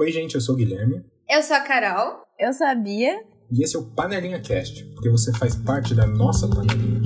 [0.00, 1.04] Oi, gente, eu sou o Guilherme.
[1.28, 2.22] Eu sou a Carol.
[2.38, 3.22] Eu sabia.
[3.52, 7.02] E esse é o Panelinha Cast, porque você faz parte da nossa panelinha.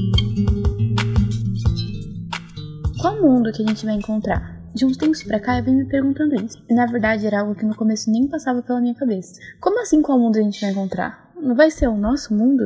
[3.01, 4.63] Qual mundo que a gente vai encontrar?
[4.73, 6.57] De uns tempos pra cá eu venho me perguntando isso.
[6.71, 9.41] E na verdade era algo que no começo nem passava pela minha cabeça.
[9.61, 11.33] Como assim qual mundo a gente vai encontrar?
[11.35, 12.63] Não vai ser o nosso mundo?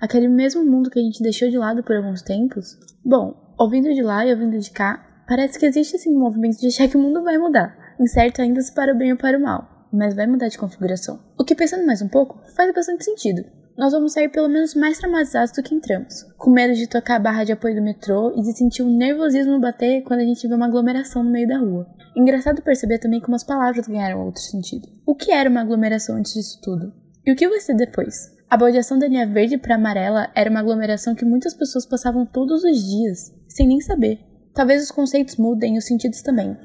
[0.00, 2.78] Aquele mesmo mundo que a gente deixou de lado por alguns tempos?
[3.04, 6.68] Bom, ouvindo de lá e ouvindo de cá, parece que existe assim um movimento de
[6.68, 7.87] achar que o mundo vai mudar.
[8.00, 11.18] Incerto ainda se para o bem ou para o mal, mas vai mudar de configuração.
[11.38, 13.44] O que pensando mais um pouco, faz bastante sentido.
[13.76, 17.20] Nós vamos sair pelo menos mais traumatizados do que entramos, com medo de tocar a
[17.20, 20.54] barra de apoio do metrô e de sentir um nervosismo bater quando a gente vê
[20.54, 21.86] uma aglomeração no meio da rua.
[22.16, 24.88] Engraçado perceber também como as palavras ganharam outro sentido.
[25.06, 26.92] O que era uma aglomeração antes disso tudo?
[27.24, 28.36] E o que vai ser depois?
[28.50, 32.64] A baldeação da linha verde para amarela era uma aglomeração que muitas pessoas passavam todos
[32.64, 34.18] os dias, sem nem saber.
[34.54, 36.56] Talvez os conceitos mudem e os sentidos também.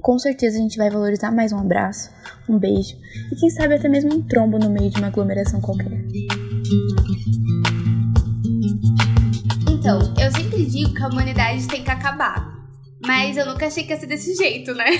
[0.00, 2.10] Com certeza a gente vai valorizar mais um abraço,
[2.48, 2.96] um beijo
[3.32, 5.90] e quem sabe até mesmo um trombo no meio de uma aglomeração qualquer.
[9.70, 12.54] Então, eu sempre digo que a humanidade tem que acabar.
[13.06, 14.84] Mas eu nunca achei que ia ser desse jeito, né?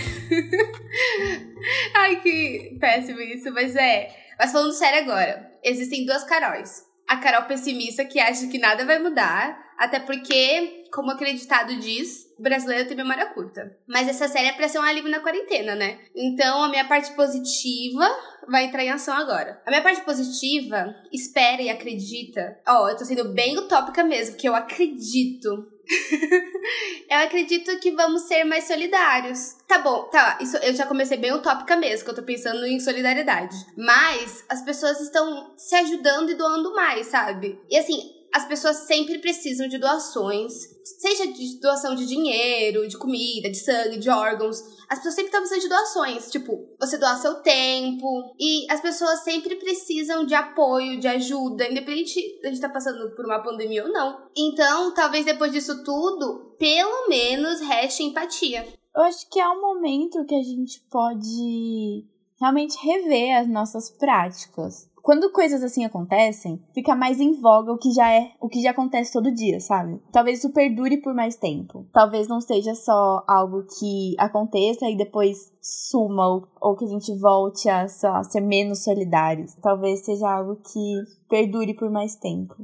[1.95, 4.09] Ai, que péssimo isso, mas é.
[4.39, 6.85] Mas falando sério agora, existem duas Caróis.
[7.09, 12.27] A Carol pessimista que acha que nada vai mudar, até porque, como aquele ditado diz,
[12.39, 13.77] o brasileiro tem memória curta.
[13.87, 15.99] Mas essa série é pra ser um alívio na quarentena, né?
[16.15, 18.09] Então a minha parte positiva
[18.49, 19.61] vai entrar em ação agora.
[19.67, 22.59] A minha parte positiva, espera e acredita.
[22.67, 25.71] Ó, oh, eu tô sendo bem utópica mesmo, porque eu acredito
[27.09, 29.55] eu acredito que vamos ser mais solidários.
[29.69, 30.39] Tá bom, tá.
[30.41, 33.55] Isso eu já comecei bem utópica mesmo, que eu tô pensando em solidariedade.
[33.77, 37.61] Mas as pessoas estão se ajudando e doando mais, sabe?
[37.71, 40.53] E assim, as pessoas sempre precisam de doações,
[40.99, 44.61] seja de doação de dinheiro, de comida, de sangue, de órgãos.
[44.89, 48.35] As pessoas sempre estão precisando de doações, tipo, você doar seu tempo.
[48.39, 52.75] E as pessoas sempre precisam de apoio, de ajuda, independente de a gente estar tá
[52.75, 54.29] passando por uma pandemia ou não.
[54.37, 58.67] Então, talvez depois disso tudo, pelo menos reste empatia.
[58.95, 62.07] Eu acho que é um momento que a gente pode
[62.41, 67.93] realmente rever as nossas práticas quando coisas assim acontecem, fica mais em voga o que
[67.93, 70.03] já é, o que já acontece todo dia, sabe?
[70.11, 71.87] Talvez isso perdure por mais tempo.
[71.93, 77.17] Talvez não seja só algo que aconteça e depois suma ou, ou que a gente
[77.21, 79.55] volte a, a ser menos solidários.
[79.63, 80.95] Talvez seja algo que
[81.29, 82.57] perdure por mais tempo.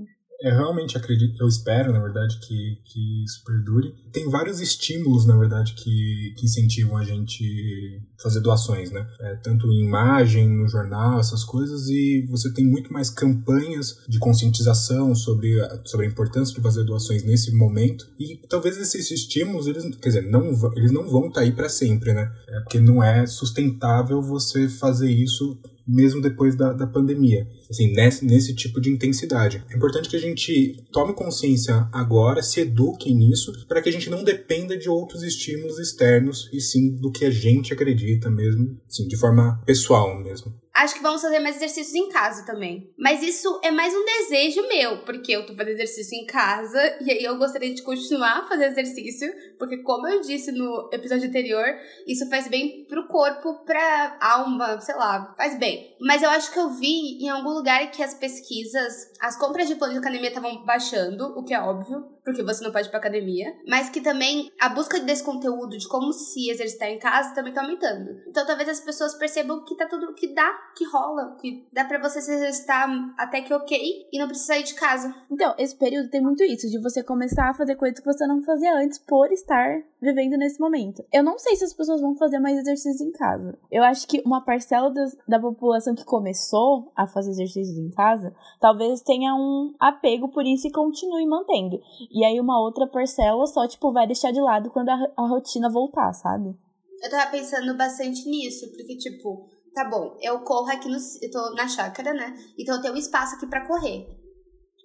[0.42, 3.94] Eu realmente acredito, eu espero, na verdade, que, que isso perdure.
[4.12, 9.06] Tem vários estímulos, na verdade, que, que incentivam a gente fazer doações, né?
[9.20, 14.18] É, tanto em imagem, no jornal, essas coisas, e você tem muito mais campanhas de
[14.18, 18.04] conscientização sobre a, sobre a importância de fazer doações nesse momento.
[18.18, 21.68] E talvez esses estímulos, eles, quer dizer, não, eles não vão estar tá aí para
[21.68, 22.32] sempre, né?
[22.48, 25.56] É porque não é sustentável você fazer isso
[25.86, 29.64] mesmo depois da, da pandemia, assim, nesse, nesse tipo de intensidade.
[29.70, 34.10] É importante que a gente tome consciência agora, se eduque nisso, para que a gente
[34.10, 39.06] não dependa de outros estímulos externos e sim do que a gente acredita mesmo, assim,
[39.08, 40.61] de forma pessoal mesmo.
[40.82, 42.92] Acho que vamos fazer mais exercícios em casa também.
[42.98, 47.08] Mas isso é mais um desejo meu, porque eu tô fazendo exercício em casa e
[47.08, 51.64] aí eu gostaria de continuar a fazer exercício, porque como eu disse no episódio anterior,
[52.04, 55.96] isso faz bem pro corpo, pra alma, sei lá, faz bem.
[56.00, 59.76] Mas eu acho que eu vi em algum lugar que as pesquisas, as compras de
[59.76, 62.98] plano de academia estavam baixando, o que é óbvio, porque você não pode ir pra
[62.98, 67.52] academia, mas que também a busca desse conteúdo de como se exercitar em casa também
[67.52, 68.20] tá aumentando.
[68.26, 72.00] Então talvez as pessoas percebam que tá tudo que dá que rola, que dá para
[72.00, 72.88] você se exercitar
[73.18, 75.14] até que ok e não precisa sair de casa.
[75.30, 78.42] Então, esse período tem muito isso, de você começar a fazer coisas que você não
[78.42, 81.04] fazia antes por estar vivendo nesse momento.
[81.12, 83.56] Eu não sei se as pessoas vão fazer mais exercícios em casa.
[83.70, 88.34] Eu acho que uma parcela das, da população que começou a fazer exercícios em casa,
[88.60, 91.80] talvez tenha um apego por isso e continue mantendo.
[92.12, 95.70] E aí uma outra parcela só, tipo, vai deixar de lado quando a, a rotina
[95.70, 96.54] voltar, sabe?
[97.02, 100.98] Eu tava pensando bastante nisso, porque, tipo, tá bom, eu corro aqui no.
[101.22, 102.34] Eu tô na chácara, né?
[102.58, 104.06] Então eu tenho um espaço aqui para correr.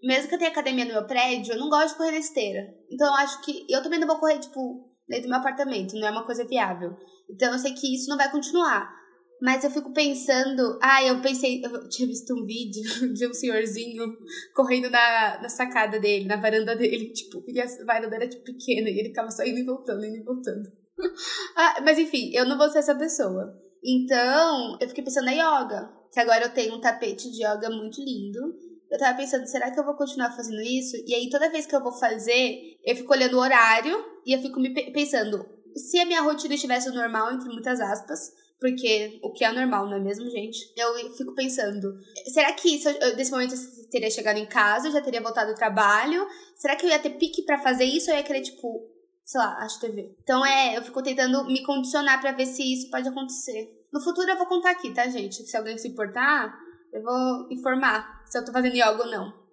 [0.02, 2.74] Mesmo que eu tenha academia no meu prédio, eu não gosto de correr na esteira.
[2.90, 3.66] Então eu acho que.
[3.70, 6.96] Eu também não vou correr, tipo, dentro do meu apartamento, não é uma coisa viável.
[7.30, 8.97] Então eu sei que isso não vai continuar.
[9.42, 10.80] Mas eu fico pensando.
[10.82, 11.62] Ah, eu pensei.
[11.64, 14.18] Eu tinha visto um vídeo de um senhorzinho
[14.54, 17.12] correndo na, na sacada dele, na varanda dele.
[17.18, 20.18] Tipo, e a varanda era tipo, pequena e ele ficava só indo e voltando, indo
[20.18, 20.72] e voltando.
[21.56, 23.56] ah, mas enfim, eu não vou ser essa pessoa.
[23.84, 28.02] Então, eu fiquei pensando na yoga, que agora eu tenho um tapete de yoga muito
[28.02, 28.56] lindo.
[28.90, 30.96] Eu tava pensando, será que eu vou continuar fazendo isso?
[31.06, 34.42] E aí, toda vez que eu vou fazer, eu fico olhando o horário e eu
[34.42, 35.46] fico me pensando,
[35.76, 39.98] se a minha rotina estivesse normal, entre muitas aspas, Porque o que é normal, não
[39.98, 40.58] é mesmo, gente?
[40.76, 41.96] Eu fico pensando,
[42.34, 45.52] será que se eu, desse momento eu teria chegado em casa, eu já teria voltado
[45.54, 46.28] do trabalho?
[46.56, 48.90] Será que eu ia ter pique para fazer isso ou eu ia querer, tipo,
[49.24, 50.16] sei lá, acho TV?
[50.24, 53.86] Então é, eu fico tentando me condicionar para ver se isso pode acontecer.
[53.94, 55.36] No futuro eu vou contar aqui, tá, gente?
[55.46, 56.58] Se alguém se importar,
[56.92, 59.48] eu vou informar se eu tô fazendo yoga ou não.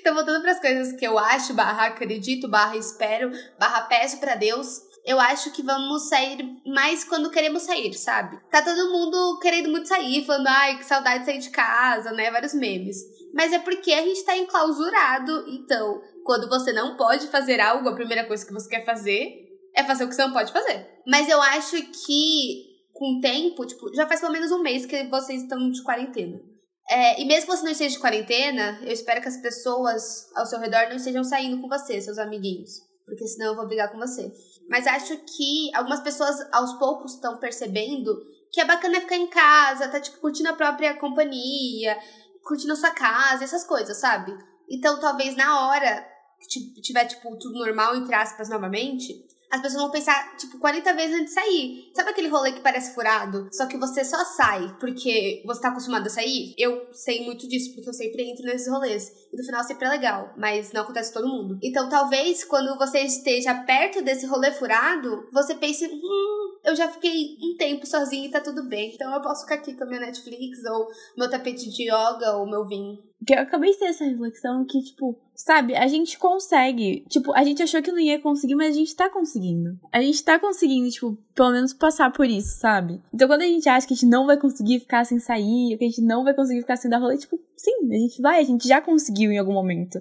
[0.00, 4.34] Então, voltando para as coisas que eu acho, barra acredito, barra espero, barra peço para
[4.34, 8.40] Deus, eu acho que vamos sair mais quando queremos sair, sabe?
[8.50, 12.28] Tá todo mundo querendo muito sair, falando, ai, que saudade de sair de casa, né?
[12.30, 12.96] Vários memes.
[13.32, 17.94] Mas é porque a gente tá enclausurado, então, quando você não pode fazer algo, a
[17.94, 20.88] primeira coisa que você quer fazer é fazer o que você não pode fazer.
[21.06, 25.04] Mas eu acho que com o tempo, tipo, já faz pelo menos um mês que
[25.04, 26.40] vocês estão de quarentena.
[26.88, 30.46] É, e mesmo que você não esteja de quarentena, eu espero que as pessoas ao
[30.46, 32.85] seu redor não estejam saindo com você, seus amiguinhos.
[33.06, 34.30] Porque senão eu vou brigar com você.
[34.68, 38.12] Mas acho que algumas pessoas aos poucos estão percebendo
[38.52, 41.96] que é bacana ficar em casa, tá tipo curtindo a própria companhia,
[42.42, 44.36] curtindo a sua casa, essas coisas, sabe?
[44.68, 46.06] Então talvez na hora
[46.40, 49.24] que tiver tipo tudo normal entre aspas novamente,
[49.56, 51.90] as pessoas vão pensar, tipo, 40 vezes antes de sair.
[51.94, 53.48] Sabe aquele rolê que parece furado?
[53.52, 56.54] Só que você só sai porque você tá acostumado a sair?
[56.56, 59.10] Eu sei muito disso, porque eu sempre entro nesses rolês.
[59.32, 61.58] E no final sempre é legal, mas não acontece com todo mundo.
[61.62, 67.36] Então talvez quando você esteja perto desse rolê furado, você pense, hum, eu já fiquei
[67.40, 68.92] um tempo sozinha e tá tudo bem.
[68.92, 72.50] Então eu posso ficar aqui com a minha Netflix, ou meu tapete de yoga, ou
[72.50, 72.98] meu vinho.
[73.28, 77.04] Eu acabei de ter essa reflexão que, tipo, sabe, a gente consegue.
[77.08, 79.78] Tipo, a gente achou que não ia conseguir, mas a gente tá conseguindo.
[79.92, 83.00] A gente tá conseguindo, tipo, pelo menos passar por isso, sabe?
[83.14, 85.84] Então quando a gente acha que a gente não vai conseguir ficar sem sair, que
[85.84, 88.44] a gente não vai conseguir ficar sem dar rolê, tipo, sim, a gente vai, a
[88.44, 89.98] gente já conseguiu em algum momento.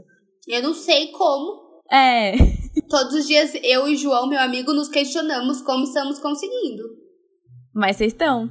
[0.48, 1.65] Eu não sei como.
[1.92, 2.34] É.
[2.90, 6.84] Todos os dias eu e João, meu amigo, nos questionamos como estamos conseguindo.
[7.74, 8.50] Mas vocês estão.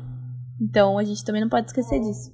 [0.60, 2.32] Então a gente também não pode esquecer disso.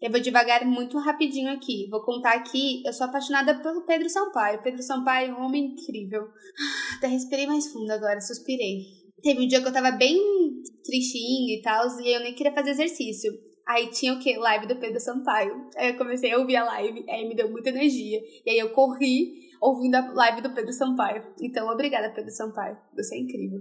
[0.00, 1.88] Eu vou devagar muito rapidinho aqui.
[1.90, 2.82] Vou contar aqui.
[2.86, 4.62] Eu sou apaixonada pelo Pedro Sampaio.
[4.62, 6.22] Pedro Sampaio é um homem incrível.
[6.96, 8.82] Até respirei mais fundo agora, suspirei.
[9.22, 10.16] Teve um dia que eu tava bem
[10.84, 13.32] tristinha e tal, e eu nem queria fazer exercício.
[13.68, 14.38] Aí tinha o quê?
[14.38, 15.68] Live do Pedro Sampaio.
[15.76, 18.18] Aí eu comecei a ouvir a live, aí me deu muita energia.
[18.46, 21.22] E aí eu corri ouvindo a live do Pedro Sampaio.
[21.38, 22.78] Então, obrigada, Pedro Sampaio.
[22.96, 23.60] Você é incrível.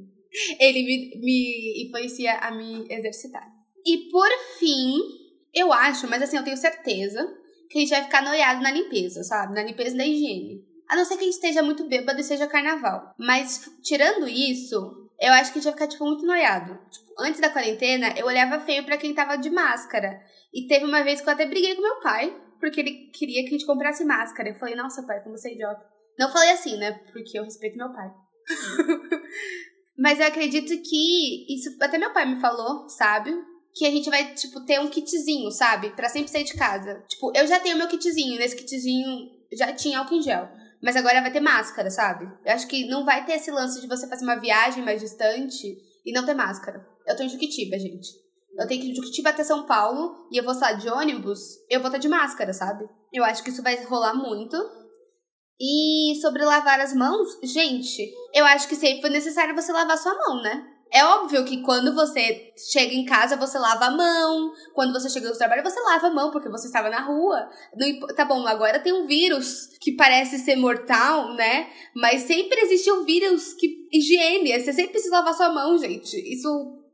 [0.59, 3.45] Ele me, me influencia a me exercitar.
[3.86, 4.98] E por fim,
[5.54, 7.27] eu acho, mas assim, eu tenho certeza
[7.69, 9.56] que a gente vai ficar noiado na limpeza, sabe?
[9.56, 10.65] Na limpeza da higiene.
[10.88, 13.13] A não ser que a gente esteja muito bêbado e seja carnaval.
[13.18, 16.80] Mas, tirando isso, eu acho que a gente vai ficar, tipo, muito noiado.
[16.90, 20.22] Tipo, antes da quarentena, eu olhava feio para quem tava de máscara.
[20.54, 23.50] E teve uma vez que eu até briguei com meu pai, porque ele queria que
[23.50, 24.50] a gente comprasse máscara.
[24.50, 25.84] Eu falei, nossa, pai, como você é idiota.
[26.18, 26.94] Não falei assim, né?
[27.12, 28.10] Porque eu respeito meu pai.
[29.98, 31.75] Mas eu acredito que isso.
[31.81, 33.31] Até meu pai me falou, sabe?
[33.78, 35.92] que a gente vai, tipo, ter um kitzinho, sabe?
[35.92, 37.04] Pra sempre sair de casa.
[37.08, 38.38] Tipo, eu já tenho meu kitzinho.
[38.40, 40.50] Nesse kitzinho já tinha álcool em gel.
[40.81, 42.25] Mas agora vai ter máscara, sabe?
[42.45, 45.77] Eu acho que não vai ter esse lance de você fazer uma viagem mais distante
[46.06, 46.85] e não ter máscara.
[47.06, 48.07] Eu tô em Juquitiba, gente.
[48.57, 51.39] Eu tenho que ir de Juquitiba até São Paulo e eu vou estar de ônibus
[51.69, 52.85] eu vou estar de máscara, sabe?
[53.13, 54.57] Eu acho que isso vai rolar muito.
[55.59, 60.13] E sobre lavar as mãos, gente, eu acho que sempre foi necessário você lavar sua
[60.13, 60.76] mão, né?
[60.98, 64.52] É óbvio que quando você chega em casa, você lava a mão.
[64.74, 67.48] Quando você chega no trabalho, você lava a mão, porque você estava na rua.
[68.16, 71.68] Tá bom, agora tem um vírus que parece ser mortal, né?
[71.96, 73.88] Mas sempre existe um vírus que.
[73.94, 74.60] Higiene.
[74.60, 76.16] Você sempre precisa lavar sua mão, gente.
[76.18, 76.50] Isso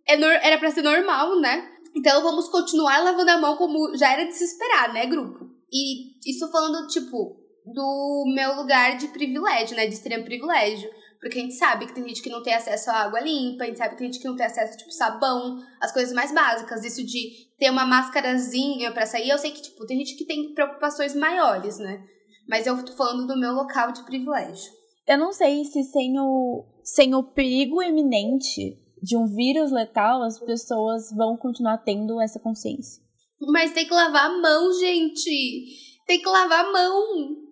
[0.05, 1.71] é, era para ser normal, né?
[1.95, 5.49] Então vamos continuar lavando a mão como já era de se esperar, né, grupo?
[5.71, 9.87] E isso falando, tipo, do meu lugar de privilégio, né?
[9.87, 10.89] De extremo privilégio.
[11.23, 13.67] Porque a gente sabe que tem gente que não tem acesso à água limpa, a
[13.67, 16.83] gente sabe que tem gente que não tem acesso, tipo, sabão, as coisas mais básicas.
[16.83, 20.53] Isso de ter uma máscarazinha para sair, eu sei que, tipo, tem gente que tem
[20.53, 22.03] preocupações maiores, né?
[22.45, 24.69] Mas eu tô falando do meu local de privilégio.
[25.07, 30.37] Eu não sei se sem o, sem o perigo iminente de um vírus letal, as
[30.37, 33.01] pessoas vão continuar tendo essa consciência.
[33.47, 36.01] Mas tem que lavar a mão, gente!
[36.05, 37.42] Tem que lavar a mão!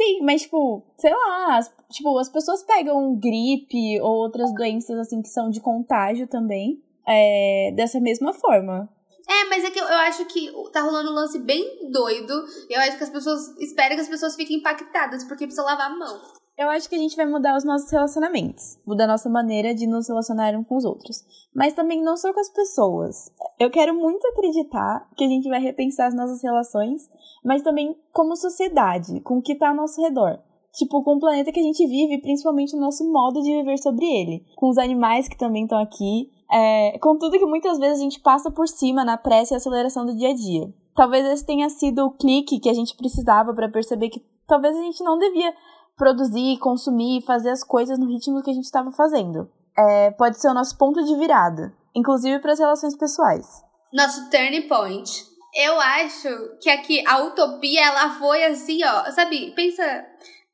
[0.00, 5.20] Sim, mas tipo, sei lá, as, tipo, as pessoas pegam gripe ou outras doenças assim
[5.20, 8.88] que são de contágio também, é, dessa mesma forma.
[9.28, 12.32] É, mas é que eu, eu acho que tá rolando um lance bem doido.
[12.70, 13.54] E eu acho que as pessoas.
[13.58, 16.18] Espero que as pessoas fiquem impactadas, porque precisa lavar a mão.
[16.60, 19.86] Eu acho que a gente vai mudar os nossos relacionamentos, mudar a nossa maneira de
[19.86, 21.24] nos relacionar um com os outros.
[21.54, 23.32] Mas também não só com as pessoas.
[23.58, 27.08] Eu quero muito acreditar que a gente vai repensar as nossas relações,
[27.42, 30.38] mas também como sociedade, com o que está ao nosso redor.
[30.74, 34.04] Tipo, com o planeta que a gente vive, principalmente o nosso modo de viver sobre
[34.04, 34.44] ele.
[34.54, 36.30] Com os animais que também estão aqui.
[36.52, 40.14] É, contudo que muitas vezes a gente passa por cima na pressa e aceleração do
[40.14, 40.70] dia a dia.
[40.94, 44.82] Talvez esse tenha sido o clique que a gente precisava para perceber que talvez a
[44.82, 45.54] gente não devia
[46.00, 49.50] produzir, consumir, fazer as coisas no ritmo que a gente estava fazendo.
[49.78, 53.46] É, pode ser o nosso ponto de virada, inclusive para as relações pessoais.
[53.92, 55.10] Nosso turning point.
[55.54, 56.28] Eu acho
[56.62, 59.52] que aqui a utopia ela foi assim, ó, sabe?
[59.54, 60.06] Pensa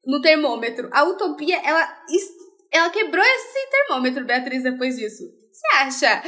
[0.04, 0.88] no termômetro.
[0.92, 1.86] A utopia ela
[2.72, 5.22] ela quebrou esse termômetro, Beatriz, depois disso.
[5.52, 6.22] Você acha?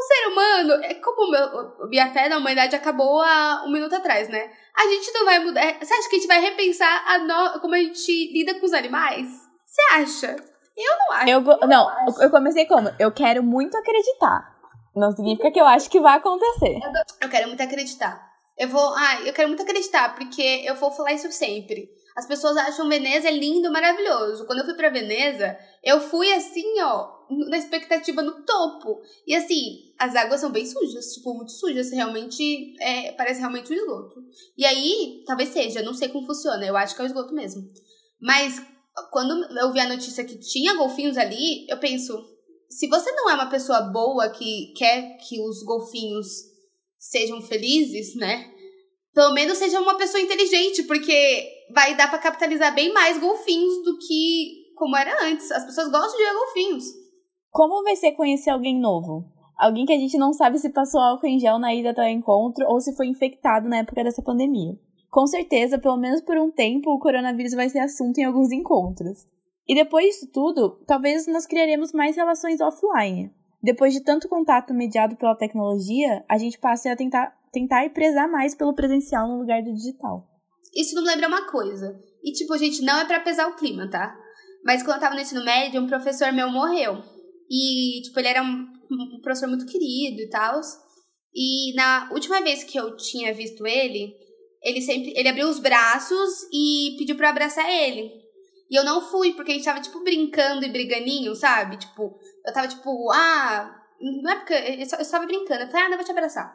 [0.00, 4.28] Um, ser humano, é como meu, minha fé na humanidade acabou há um minuto atrás,
[4.28, 4.50] né?
[4.74, 5.78] A gente não vai mudar.
[5.78, 8.72] Você acha que a gente vai repensar a no, como a gente lida com os
[8.72, 9.28] animais?
[9.66, 10.36] Você acha?
[10.76, 11.28] Eu não acho.
[11.28, 12.22] Eu, eu não, acho.
[12.22, 12.90] eu comecei como?
[12.98, 14.58] Eu quero muito acreditar.
[14.96, 16.78] Não significa que eu acho que vai acontecer.
[17.20, 18.28] Eu quero muito acreditar.
[18.58, 18.94] Eu vou.
[18.94, 21.88] Ah, eu quero muito acreditar, porque eu vou falar isso sempre.
[22.16, 24.46] As pessoas acham Veneza lindo, maravilhoso.
[24.46, 27.08] Quando eu fui pra Veneza, eu fui assim, ó,
[27.48, 29.00] na expectativa no topo.
[29.26, 31.90] E assim, as águas são bem sujas, tipo, muito sujas.
[31.90, 34.22] Realmente, é, parece realmente um esgoto.
[34.56, 36.64] E aí, talvez seja, não sei como funciona.
[36.64, 37.62] Eu acho que é o esgoto mesmo.
[38.20, 38.60] Mas
[39.10, 42.12] quando eu vi a notícia que tinha golfinhos ali, eu penso,
[42.68, 46.26] se você não é uma pessoa boa que quer que os golfinhos
[46.98, 48.50] sejam felizes, né?
[49.14, 53.98] Pelo menos seja uma pessoa inteligente, porque vai dar para capitalizar bem mais golfinhos do
[53.98, 55.50] que como era antes.
[55.50, 56.84] As pessoas gostam de ver golfinhos.
[57.50, 59.24] Como vai ser conhecer alguém novo?
[59.56, 62.08] Alguém que a gente não sabe se passou álcool em gel na ida até o
[62.08, 64.78] encontro ou se foi infectado na época dessa pandemia.
[65.10, 69.26] Com certeza, pelo menos por um tempo, o coronavírus vai ser assunto em alguns encontros.
[69.66, 73.32] E depois disso tudo, talvez nós criaremos mais relações offline.
[73.62, 78.30] Depois de tanto contato mediado pela tecnologia, a gente passe a tentar, tentar e prezar
[78.30, 80.26] mais pelo presencial no lugar do digital.
[80.74, 82.00] Isso não lembra uma coisa.
[82.22, 84.16] E, tipo, gente, não é para pesar o clima, tá?
[84.64, 87.02] Mas quando eu tava no ensino médio, um professor meu morreu.
[87.50, 90.60] E, tipo, ele era um, um professor muito querido e tal.
[91.34, 94.14] E na última vez que eu tinha visto ele,
[94.62, 95.12] ele sempre.
[95.16, 98.10] Ele abriu os braços e pediu pra abraçar ele.
[98.70, 101.76] E eu não fui, porque a gente tava, tipo, brincando e briganinho, sabe?
[101.76, 102.16] Tipo,
[102.46, 104.54] eu tava, tipo, ah, não é porque.
[104.54, 105.62] Eu só, eu só tava brincando.
[105.62, 106.54] Eu falei, ah, não, vou te abraçar.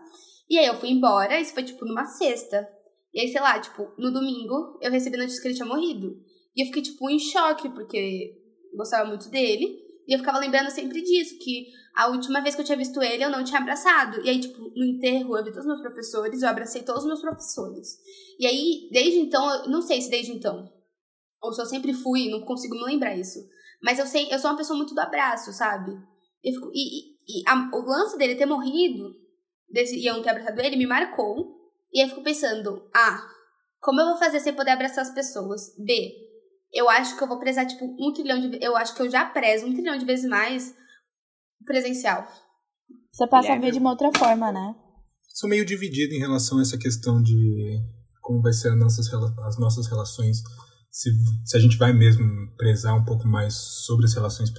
[0.50, 2.68] E aí eu fui embora, isso foi, tipo, numa sexta.
[3.14, 6.16] E aí, sei lá, tipo, no domingo, eu recebi a notícia que ele tinha morrido.
[6.56, 8.34] E eu fiquei, tipo, em choque, porque
[8.78, 9.85] gostava muito dele.
[10.08, 13.24] E eu ficava lembrando sempre disso, que a última vez que eu tinha visto ele,
[13.24, 14.22] eu não tinha abraçado.
[14.24, 17.08] E aí, tipo, no enterro, eu vi todos os meus professores, eu abracei todos os
[17.08, 17.98] meus professores.
[18.40, 20.72] E aí, desde então, eu não sei se desde então,
[21.42, 23.40] ou se eu sempre fui, não consigo me lembrar isso.
[23.82, 25.92] Mas eu sei, eu sou uma pessoa muito do abraço, sabe?
[26.44, 29.16] Fico, e, e, a, o lance dele ter morrido,
[29.70, 31.56] desse, e eu não ter abraçado ele, me marcou.
[31.94, 33.26] E aí eu fico pensando, A,
[33.80, 35.76] como eu vou fazer sem poder abraçar as pessoas?
[35.78, 36.25] B,
[36.76, 39.26] eu acho que eu vou prezar, tipo, um trilhão de Eu acho que eu já
[39.26, 40.76] prezo um trilhão de vezes mais
[41.66, 42.28] presencial.
[43.12, 44.76] Você passa a ver de uma outra forma, né?
[45.34, 47.80] Sou meio dividido em relação a essa questão de
[48.22, 50.42] como vai ser as nossas, as nossas relações
[50.96, 51.12] se,
[51.44, 53.54] se a gente vai mesmo prezar um pouco mais
[53.86, 54.50] sobre as relações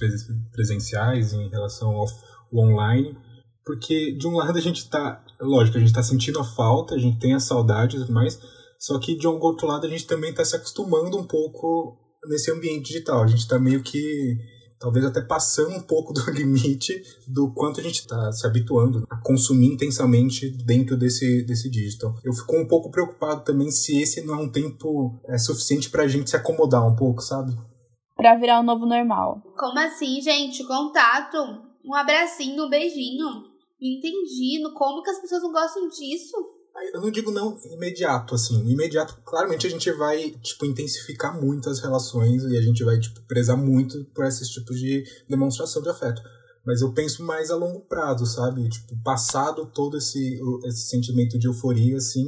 [0.51, 3.17] presenciais em relação ao, ao online,
[3.65, 6.99] porque de um lado a gente está, lógico, a gente está sentindo a falta, a
[6.99, 8.39] gente tem a saudade e tudo mais,
[8.79, 11.97] só que de um outro lado a gente também está se acostumando um pouco
[12.27, 14.37] nesse ambiente digital, a gente está meio que
[14.79, 19.17] talvez até passando um pouco do limite do quanto a gente está se habituando a
[19.17, 22.15] consumir intensamente dentro desse, desse digital.
[22.23, 26.03] Eu fico um pouco preocupado também se esse não é um tempo é, suficiente para
[26.03, 27.53] a gente se acomodar um pouco, sabe?
[28.15, 29.41] Para virar o um novo normal.
[29.57, 30.63] Como assim, gente?
[30.65, 31.37] Contato,
[31.85, 33.27] um abracinho, um beijinho.
[33.79, 34.63] Entendi.
[34.73, 36.35] Como que as pessoas não gostam disso?
[36.93, 38.67] Eu não digo não imediato, assim.
[38.69, 43.21] Imediato, claramente a gente vai, tipo, intensificar muito as relações e a gente vai, tipo,
[43.27, 46.21] prezar muito por esses tipos de demonstração de afeto.
[46.65, 48.67] Mas eu penso mais a longo prazo, sabe?
[48.69, 52.25] Tipo, passado todo esse, esse sentimento de euforia, assim,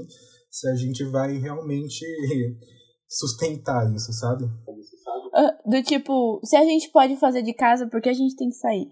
[0.50, 2.06] se a gente vai realmente
[3.08, 4.46] sustentar isso, sabe?
[4.46, 8.50] Uh, do tipo, se a gente pode fazer de casa, por que a gente tem
[8.50, 8.88] que sair?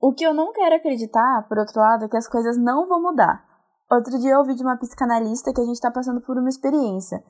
[0.00, 3.00] O que eu não quero acreditar, por outro lado, é que as coisas não vão
[3.00, 3.51] mudar.
[3.92, 7.22] Outro dia eu ouvi de uma psicanalista que a gente está passando por uma experiência.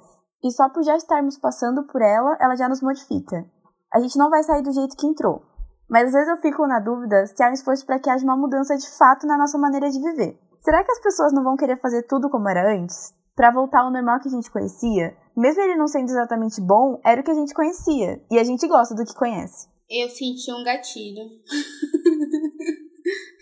[0.45, 3.45] E só por já estarmos passando por ela, ela já nos modifica.
[3.93, 5.43] A gente não vai sair do jeito que entrou.
[5.91, 8.37] Mas às vezes eu fico na dúvida se há um esforço para que haja uma
[8.37, 10.39] mudança de fato na nossa maneira de viver.
[10.61, 13.13] Será que as pessoas não vão querer fazer tudo como era antes?
[13.35, 15.17] Para voltar ao normal que a gente conhecia?
[15.37, 18.25] Mesmo ele não sendo exatamente bom, era o que a gente conhecia.
[18.31, 19.67] E a gente gosta do que conhece.
[19.91, 21.25] Eu senti um gatilho.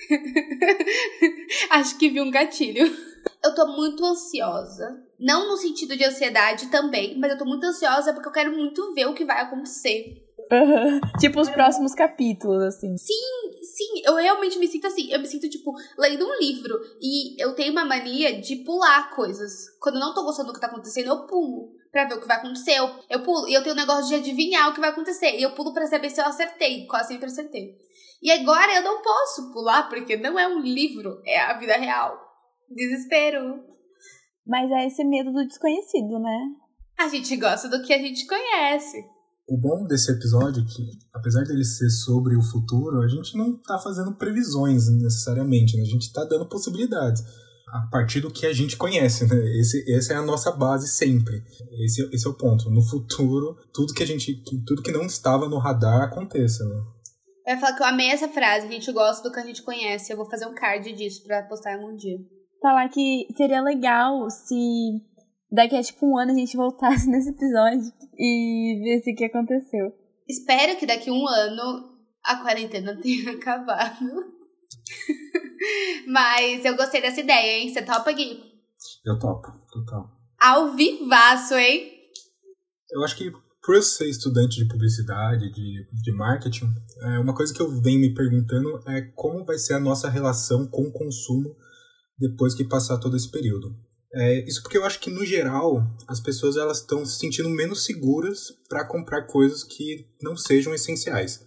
[1.70, 2.90] Acho que vi um gatilho.
[3.50, 5.02] Eu tô muito ansiosa.
[5.18, 8.94] Não no sentido de ansiedade também, mas eu tô muito ansiosa porque eu quero muito
[8.94, 10.24] ver o que vai acontecer.
[10.52, 11.00] Uhum.
[11.18, 12.96] Tipo os próximos capítulos, assim.
[12.96, 15.12] Sim, sim, eu realmente me sinto assim.
[15.12, 16.78] Eu me sinto, tipo, lendo um livro.
[17.00, 19.68] E eu tenho uma mania de pular coisas.
[19.80, 22.28] Quando eu não tô gostando do que tá acontecendo, eu pulo pra ver o que
[22.28, 22.76] vai acontecer.
[22.76, 23.48] Eu, eu pulo.
[23.48, 25.36] E eu tenho um negócio de adivinhar o que vai acontecer.
[25.36, 26.86] E eu pulo pra saber se eu acertei.
[26.86, 27.76] Quase sempre acertei.
[28.22, 32.29] E agora eu não posso pular, porque não é um livro, é a vida real.
[32.70, 33.64] Desespero.
[34.46, 36.38] Mas é esse medo do desconhecido, né?
[36.98, 38.98] A gente gosta do que a gente conhece.
[39.48, 43.60] O bom desse episódio é que, apesar dele ser sobre o futuro, a gente não
[43.60, 45.82] tá fazendo previsões necessariamente, né?
[45.82, 47.22] A gente tá dando possibilidades
[47.72, 49.36] a partir do que a gente conhece, né?
[49.58, 51.42] Esse, essa é a nossa base sempre.
[51.84, 52.70] Esse, esse é o ponto.
[52.70, 56.76] No futuro, tudo que a gente, tudo que não estava no radar aconteça, né?
[57.46, 59.62] Eu ia falar que eu amei essa frase, a gente gosta do que a gente
[59.62, 60.12] conhece.
[60.12, 62.18] Eu vou fazer um card disso pra postar em algum dia.
[62.60, 65.00] Falar que seria legal se
[65.50, 69.92] daqui a tipo um ano a gente voltasse nesse episódio e visse o que aconteceu.
[70.28, 71.90] Espero que daqui a um ano
[72.24, 74.04] a quarentena tenha acabado.
[76.06, 77.72] Mas eu gostei dessa ideia, hein?
[77.72, 78.42] Você topa, Gui?
[79.04, 80.10] Eu topo, total.
[80.38, 81.92] Ao vivaço, hein?
[82.90, 83.30] Eu acho que
[83.62, 86.66] por eu ser estudante de publicidade, de, de marketing,
[87.02, 90.66] é, uma coisa que eu venho me perguntando é como vai ser a nossa relação
[90.66, 91.54] com o consumo
[92.20, 93.74] depois que passar todo esse período.
[94.12, 97.84] É, isso porque eu acho que, no geral, as pessoas elas estão se sentindo menos
[97.84, 101.40] seguras para comprar coisas que não sejam essenciais.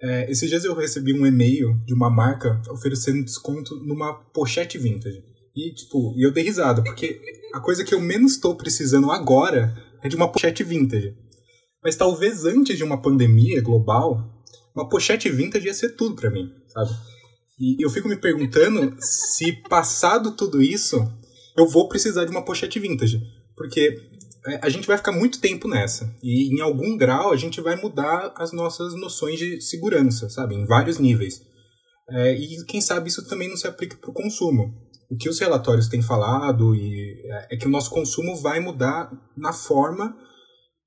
[0.00, 5.22] É, esses dias eu recebi um e-mail de uma marca oferecendo desconto numa pochete vintage.
[5.56, 7.20] E, tipo, eu dei risada, porque
[7.52, 11.16] a coisa que eu menos estou precisando agora é de uma pochete vintage.
[11.82, 16.52] Mas talvez antes de uma pandemia global, uma pochete vintage ia ser tudo para mim,
[16.68, 16.90] sabe?
[17.60, 20.96] E eu fico me perguntando se passado tudo isso,
[21.56, 23.20] eu vou precisar de uma pochete vintage.
[23.56, 23.96] Porque
[24.46, 26.14] é, a gente vai ficar muito tempo nessa.
[26.22, 30.54] E em algum grau a gente vai mudar as nossas noções de segurança, sabe?
[30.54, 31.42] Em vários níveis.
[32.10, 34.72] É, e quem sabe isso também não se aplica para o consumo.
[35.10, 39.10] O que os relatórios têm falado e, é, é que o nosso consumo vai mudar
[39.36, 40.16] na forma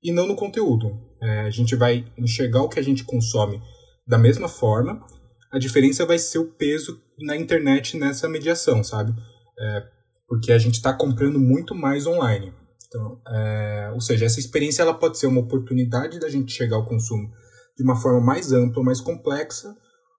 [0.02, 0.90] e não no conteúdo.
[1.20, 3.60] É, a gente vai enxergar o que a gente consome
[4.06, 5.04] da mesma forma.
[5.52, 9.12] A diferença vai ser o peso na internet nessa mediação, sabe?
[9.58, 9.82] É,
[10.26, 12.54] porque a gente está comprando muito mais online.
[12.88, 16.86] Então, é, ou seja, essa experiência ela pode ser uma oportunidade da gente chegar ao
[16.86, 17.30] consumo
[17.76, 19.74] de uma forma mais ampla, mais complexa,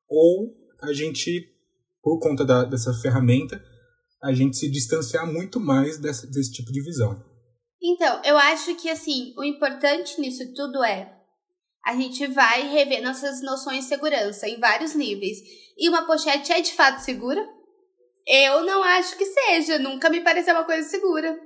[0.08, 1.50] ou a gente,
[2.02, 3.64] por conta da, dessa ferramenta,
[4.22, 7.24] a gente se distanciar muito mais dessa, desse tipo de visão.
[7.82, 11.13] Então, eu acho que assim, o importante nisso tudo é
[11.84, 15.40] a gente vai rever nossas noções de segurança em vários níveis.
[15.78, 17.46] E uma pochete é de fato segura?
[18.26, 21.38] Eu não acho que seja, nunca me pareceu uma coisa segura.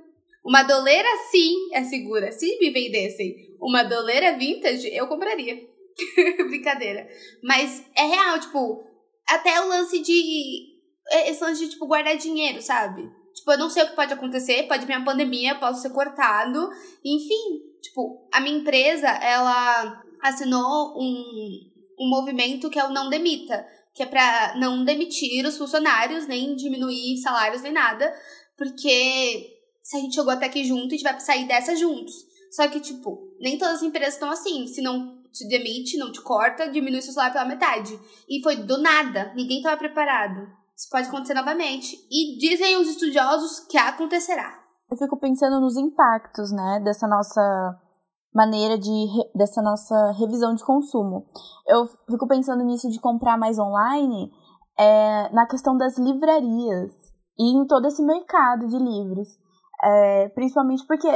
[0.44, 2.30] Uma doleira, sim, é segura.
[2.30, 5.58] Se me vendessem uma doleira vintage, eu compraria.
[6.48, 7.08] Brincadeira.
[7.42, 8.84] Mas é real, tipo,
[9.28, 10.78] até o lance de.
[11.26, 13.10] Esse lance de, tipo, guardar dinheiro, sabe?
[13.34, 16.70] Tipo, eu não sei o que pode acontecer, pode vir uma pandemia, posso ser cortado.
[17.04, 23.66] Enfim, tipo, a minha empresa, ela assinou um, um movimento que é o Não Demita,
[23.94, 28.14] que é pra não demitir os funcionários, nem diminuir salários, nem nada,
[28.56, 32.14] porque se a gente chegou até aqui junto, a gente vai sair dessa juntos.
[32.50, 34.66] Só que, tipo, nem todas as empresas estão assim.
[34.66, 37.98] Se não te demite, não te corta, diminui seu salário pela metade.
[38.28, 39.32] E foi do nada.
[39.34, 40.46] Ninguém estava preparado.
[40.76, 41.96] Isso pode acontecer novamente.
[42.10, 44.62] E dizem os estudiosos que acontecerá.
[44.90, 47.78] Eu fico pensando nos impactos, né, dessa nossa
[48.34, 51.26] maneira de dessa nossa revisão de consumo.
[51.66, 54.30] Eu fico pensando nisso de comprar mais online,
[54.78, 56.92] é, na questão das livrarias
[57.38, 59.28] e em todo esse mercado de livros.
[59.82, 61.08] É, principalmente porque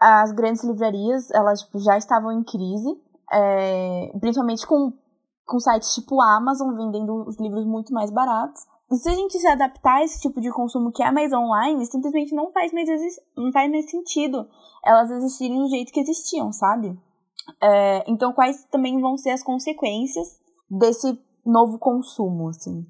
[0.00, 2.88] as grandes livrarias, elas tipo, já estavam em crise,
[3.32, 4.92] é, principalmente com,
[5.46, 8.62] com sites tipo Amazon vendendo os livros muito mais baratos.
[8.92, 12.34] Se a gente se adaptar a esse tipo de consumo que é mais online, simplesmente
[12.34, 12.88] não faz mais,
[13.36, 14.46] não faz mais sentido
[14.84, 16.96] elas existirem do jeito que existiam, sabe?
[17.60, 20.38] É, então, quais também vão ser as consequências
[20.70, 22.86] desse novo consumo, assim?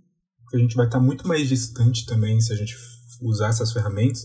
[0.53, 2.77] A gente vai estar muito mais distante também se a gente
[3.23, 4.25] usar essas ferramentas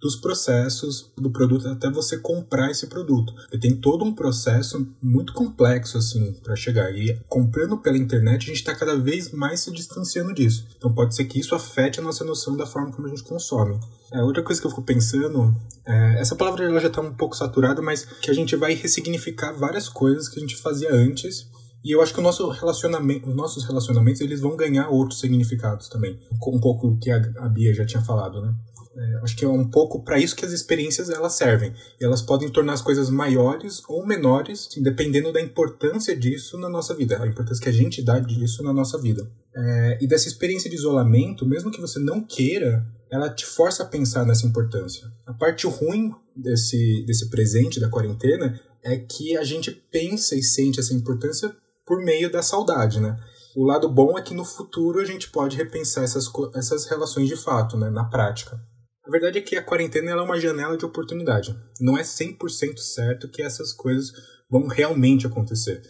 [0.00, 3.32] dos processos do produto até você comprar esse produto.
[3.52, 6.90] E tem todo um processo muito complexo assim para chegar.
[6.94, 10.66] E comprando pela internet a gente está cada vez mais se distanciando disso.
[10.76, 13.78] Então pode ser que isso afete a nossa noção da forma como a gente consome.
[14.12, 15.54] É, outra coisa que eu fico pensando,
[15.84, 19.52] é, essa palavra ela já está um pouco saturada, mas que a gente vai ressignificar
[19.52, 21.48] várias coisas que a gente fazia antes
[21.86, 25.88] e eu acho que o nosso relacionamento, os nossos relacionamentos eles vão ganhar outros significados
[25.88, 26.18] também.
[26.44, 28.52] Um pouco o que a Bia já tinha falado, né?
[28.96, 31.74] É, acho que é um pouco para isso que as experiências elas servem.
[32.00, 36.94] E elas podem tornar as coisas maiores ou menores, dependendo da importância disso na nossa
[36.94, 39.30] vida, a importância que a gente dá disso na nossa vida.
[39.54, 43.86] É, e dessa experiência de isolamento, mesmo que você não queira, ela te força a
[43.86, 45.06] pensar nessa importância.
[45.26, 50.80] A parte ruim desse, desse presente da quarentena é que a gente pensa e sente
[50.80, 51.54] essa importância
[51.84, 53.16] por meio da saudade, né?
[53.54, 57.36] O lado bom é que no futuro a gente pode repensar essas, essas relações de
[57.36, 58.60] fato, né, na prática.
[59.06, 61.56] A verdade é que a quarentena é uma janela de oportunidade.
[61.80, 64.10] Não é 100% certo que essas coisas
[64.50, 65.80] vão realmente acontecer.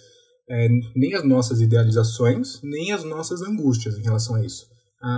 [0.49, 4.67] É, nem as nossas idealizações, nem as nossas angústias em relação a isso.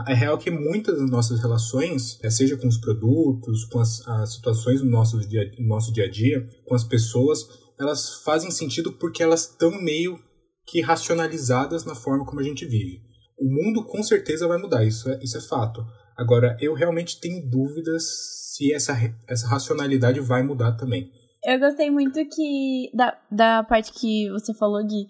[0.06, 4.34] É real que muitas das nossas relações, é, seja com os produtos, com as, as
[4.34, 7.46] situações no nosso, dia, no nosso dia a dia, com as pessoas,
[7.80, 10.18] elas fazem sentido porque elas estão meio
[10.66, 13.00] que racionalizadas na forma como a gente vive.
[13.38, 15.82] O mundo com certeza vai mudar, isso é, isso é fato.
[16.18, 18.02] Agora, eu realmente tenho dúvidas
[18.52, 18.92] se essa,
[19.28, 21.12] essa racionalidade vai mudar também.
[21.44, 25.06] Eu gostei muito que da, da parte que você falou de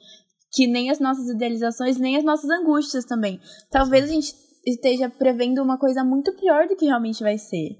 [0.52, 3.40] que nem as nossas idealizações, nem as nossas angústias também.
[3.70, 4.34] Talvez a gente
[4.66, 7.76] esteja prevendo uma coisa muito pior do que realmente vai ser.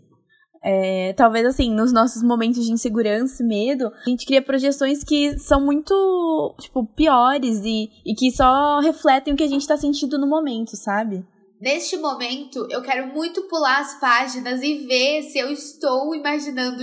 [0.64, 5.38] É, talvez assim, nos nossos momentos de insegurança e medo, a gente cria projeções que
[5.38, 10.18] são muito, tipo, piores e, e que só refletem o que a gente tá sentindo
[10.18, 11.24] no momento, sabe?
[11.60, 16.82] Neste momento, eu quero muito pular as páginas e ver se eu estou imaginando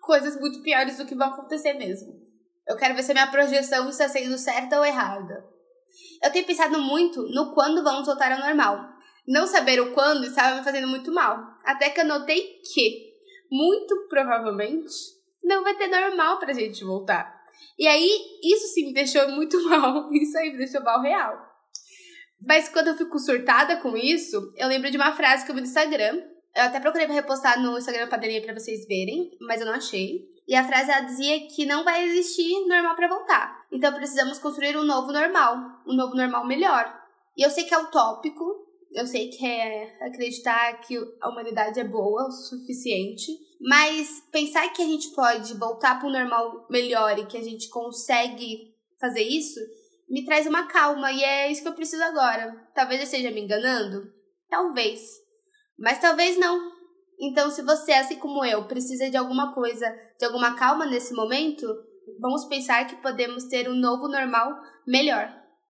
[0.00, 2.14] coisas muito piores do que vão acontecer mesmo.
[2.66, 5.44] Eu quero ver se a minha projeção está sendo certa ou errada.
[6.22, 8.88] Eu tenho pensado muito no quando vamos voltar ao normal.
[9.28, 11.38] Não saber o quando estava me fazendo muito mal.
[11.64, 13.12] Até que eu notei que
[13.50, 14.94] muito provavelmente
[15.44, 17.36] não vai ter normal pra gente voltar.
[17.78, 18.08] E aí,
[18.42, 20.10] isso sim me deixou muito mal.
[20.12, 21.45] Isso aí me deixou mal real.
[22.44, 25.60] Mas quando eu fico surtada com isso, eu lembro de uma frase que eu vi
[25.60, 26.22] no Instagram.
[26.54, 30.26] Eu até procurei repostar no Instagram Padaria pra vocês verem, mas eu não achei.
[30.48, 33.66] E a frase ela dizia que não vai existir normal para voltar.
[33.70, 36.94] Então precisamos construir um novo normal, um novo normal melhor.
[37.36, 38.44] E eu sei que é utópico,
[38.92, 44.82] eu sei que é acreditar que a humanidade é boa o suficiente, mas pensar que
[44.82, 49.60] a gente pode voltar para o normal melhor e que a gente consegue fazer isso
[50.08, 52.54] me traz uma calma e é isso que eu preciso agora.
[52.74, 54.12] Talvez eu esteja me enganando,
[54.48, 55.00] talvez,
[55.78, 56.76] mas talvez não.
[57.18, 59.86] Então, se você, assim como eu, precisa de alguma coisa,
[60.18, 61.66] de alguma calma nesse momento,
[62.20, 64.54] vamos pensar que podemos ter um novo normal
[64.86, 65.45] melhor.